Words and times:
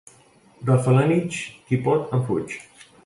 De 0.69 0.77
Felanitx, 0.87 1.43
qui 1.69 1.79
pot 1.89 2.17
en 2.19 2.25
fuig. 2.31 2.57